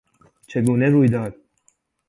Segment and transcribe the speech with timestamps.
[0.47, 1.35] چگونه روی داد؟